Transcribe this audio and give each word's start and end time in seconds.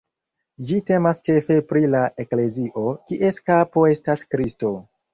Ĝi 0.71 0.79
temas 0.89 1.19
ĉefe 1.29 1.59
pri 1.73 1.85
la 1.97 2.03
eklezio, 2.25 2.97
kies 3.13 3.41
kapo 3.53 3.89
estas 3.95 4.29
Kristo. 4.35 4.79